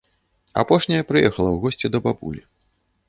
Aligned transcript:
Апошняя 0.61 1.03
прыехала 1.11 1.49
ў 1.51 1.57
госці 1.67 1.93
да 1.97 2.05
бабулі. 2.07 2.41